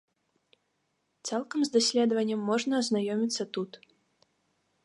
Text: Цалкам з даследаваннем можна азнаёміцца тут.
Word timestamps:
Цалкам 1.29 1.59
з 1.69 1.73
даследаваннем 1.77 2.41
можна 2.51 2.73
азнаёміцца 2.81 3.43
тут. 3.59 3.71